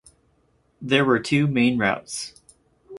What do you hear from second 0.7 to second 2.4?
There were two main routes.